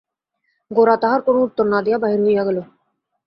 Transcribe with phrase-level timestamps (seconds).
[0.71, 2.57] গোরা তাহার কোনো উত্তর না দিয়া বাহির হইয়া গেল।